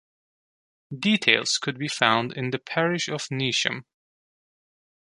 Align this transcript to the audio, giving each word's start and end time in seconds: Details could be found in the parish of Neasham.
Details 0.99 1.59
could 1.59 1.77
be 1.77 1.87
found 1.87 2.33
in 2.33 2.49
the 2.49 2.57
parish 2.57 3.07
of 3.07 3.27
Neasham. 3.29 3.83